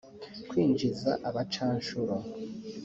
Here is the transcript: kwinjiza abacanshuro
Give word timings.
kwinjiza 0.49 1.11
abacanshuro 1.27 2.15